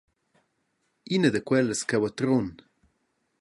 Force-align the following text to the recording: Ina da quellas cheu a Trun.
Ina 1.15 1.29
da 1.35 1.41
quellas 1.47 1.81
cheu 1.89 2.03
a 2.09 2.11
Trun. 2.17 2.47